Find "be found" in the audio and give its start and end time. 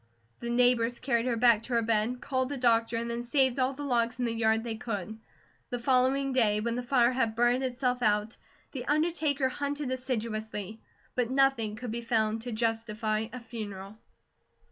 11.91-12.41